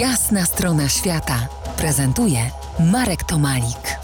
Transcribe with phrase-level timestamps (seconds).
[0.00, 1.48] Jasna strona świata
[1.78, 2.38] prezentuje
[2.92, 3.98] Marek Tomalik.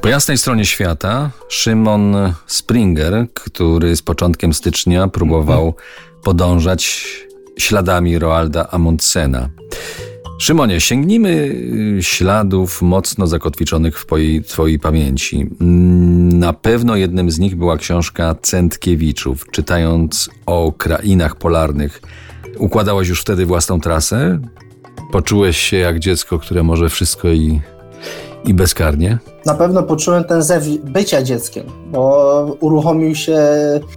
[0.00, 2.16] Po jasnej stronie świata Szymon
[2.46, 5.74] Springer, który z początkiem stycznia próbował
[6.22, 7.06] podążać
[7.58, 9.48] śladami Roalda Amundsena.
[10.38, 11.30] Szymonie, sięgnijmy
[11.98, 14.06] y, śladów mocno zakotwiczonych w
[14.46, 15.46] twojej, pamięci.
[15.60, 19.46] Mm, Na pewno jednym z nich była książka Centkiewiczów.
[19.50, 22.02] Czytając o krainach polarnych,
[22.58, 24.38] układałeś już wtedy własną trasę?
[25.12, 27.60] Poczułeś się jak dziecko, które może wszystko i,
[28.44, 29.18] i bezkarnie?
[29.46, 33.38] Na pewno poczułem ten zew bycia dzieckiem, bo uruchomił się,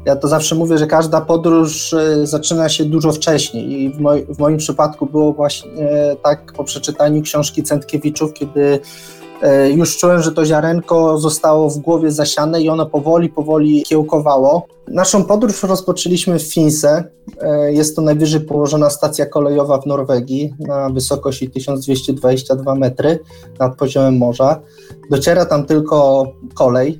[0.06, 4.26] ja to zawsze mówię, że każda podróż y, zaczyna się dużo wcześniej i w, moj,
[4.30, 5.88] w moim przypadku było właśnie
[6.24, 8.80] tak po przeczytaniu książki Centkiewiczów, kiedy
[9.76, 14.68] już czułem, że to ziarenko zostało w głowie zasiane i ono powoli, powoli kiełkowało.
[14.88, 17.04] Naszą podróż rozpoczęliśmy w Finse.
[17.68, 23.20] Y, Jest to najwyżej położona stacja kolejowa w Norwegii na wysokości 1222 metry
[23.60, 24.62] nad poziomem morza.
[25.12, 27.00] Dociera tam tylko kolej.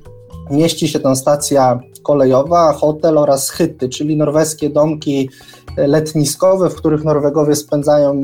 [0.50, 5.30] Mieści się tam stacja kolejowa, hotel oraz hyty, czyli norweskie domki
[5.76, 8.22] letniskowe, w których Norwegowie spędzają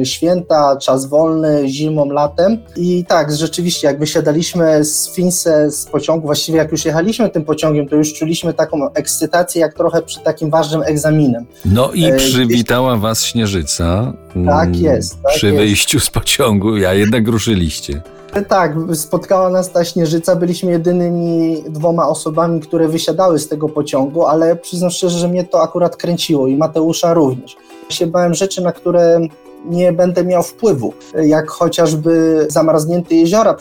[0.00, 2.58] e, święta, czas wolny, zimą, latem.
[2.76, 7.88] I tak, rzeczywiście, jak wysiadaliśmy z Finse z pociągu, właściwie jak już jechaliśmy tym pociągiem,
[7.88, 11.46] to już czuliśmy taką ekscytację, jak trochę przy takim ważnym egzaminem.
[11.64, 14.12] No i E, przywitała was Śnieżyca.
[14.46, 15.58] Tak jest, tak Przy jest.
[15.58, 18.02] wyjściu z pociągu, a jednak ruszyliście.
[18.48, 20.36] Tak, spotkała nas ta śnieżyca.
[20.36, 25.62] Byliśmy jedynymi dwoma osobami, które wysiadały z tego pociągu, ale przyznam szczerze, że mnie to
[25.62, 27.56] akurat kręciło i Mateusza również.
[27.88, 29.20] Się bałem rzeczy, na które
[29.64, 33.56] nie będę miał wpływu, jak chociażby zamarznięte jeziora,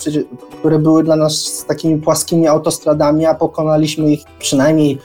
[0.60, 5.00] które były dla nas takimi płaskimi autostradami, a pokonaliśmy ich przynajmniej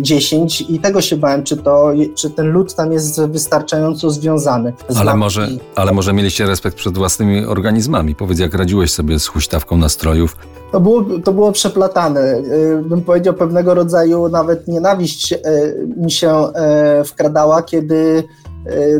[0.00, 4.72] 10 i tego się bałem, czy, to, czy ten lód tam jest wystarczająco związany.
[4.96, 8.14] Ale może, ale może mieliście respekt przed własnymi organizmami.
[8.14, 10.36] Powiedz, jak radziłeś sobie z huśtawką nastrojów.
[10.72, 12.20] To było, to było przeplatane.
[12.20, 15.38] Y, Bym powiedział, pewnego rodzaju nawet nienawiść y,
[15.96, 16.48] mi się
[17.00, 18.24] y, wkradała, kiedy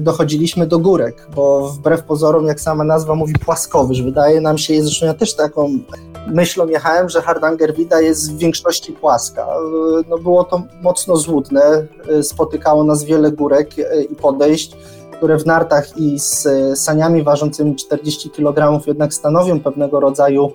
[0.01, 4.03] dochodziliśmy do górek, bo wbrew pozorom, jak sama nazwa mówi, płaskowyż.
[4.03, 5.79] Wydaje nam się, zresztą ja też taką
[6.27, 9.47] myślą jechałem, że Hardangerwida jest w większości płaska.
[10.01, 11.87] Y, No było to mocno złudne.
[12.19, 14.77] Y, Spotykało nas wiele górek y, i podejść
[15.17, 20.53] które w nartach i z y, saniami ważącymi 40 kg jednak stanowią pewnego rodzaju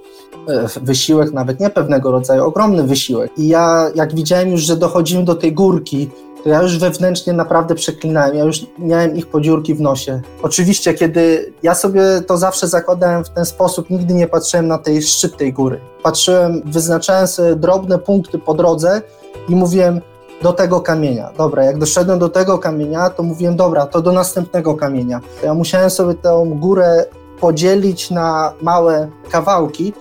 [0.81, 3.31] wysiłek, nawet nie pewnego rodzaju, ogromny wysiłek.
[3.37, 6.09] I ja, jak widziałem już, że dochodzimy do tej górki,
[6.43, 10.21] to ja już wewnętrznie naprawdę przeklinałem, ja już miałem ich podziurki w nosie.
[10.41, 15.01] Oczywiście, kiedy ja sobie to zawsze zakładałem w ten sposób, nigdy nie patrzyłem na tej
[15.01, 15.79] szczyt tej góry.
[16.03, 19.01] Patrzyłem, wyznaczałem sobie drobne punkty po drodze
[19.49, 20.01] i mówiłem,
[20.41, 21.29] do tego kamienia.
[21.37, 25.19] Dobra, jak doszedłem do tego kamienia, to mówiłem, dobra, to do następnego kamienia.
[25.43, 27.05] Ja musiałem sobie tę górę
[27.39, 29.93] podzielić na małe kawałki,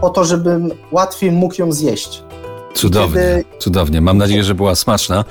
[0.00, 2.25] po to, żebym łatwiej mógł ją zjeść.
[2.76, 4.00] Cudownie, Kiedy- cudownie.
[4.00, 5.24] Mam nadzieję, że była smaczna.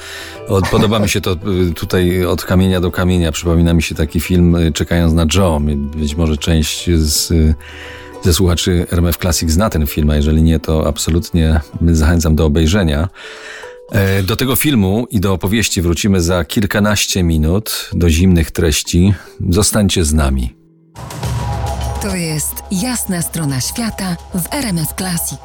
[0.47, 1.31] Od, podoba mi się to
[1.69, 3.31] y, tutaj od kamienia do kamienia.
[3.31, 5.59] Przypomina mi się taki film y, Czekając na Joe.
[5.95, 7.55] Być może część z, y,
[8.23, 13.09] ze słuchaczy RMF Classic zna ten film, a jeżeli nie, to absolutnie zachęcam do obejrzenia.
[13.91, 19.13] E, Do tego filmu i do opowieści wrócimy za kilkanaście minut, do zimnych treści.
[19.49, 20.55] Zostańcie z nami.
[22.01, 25.39] To jest Jasna strona świata w RMF Classic.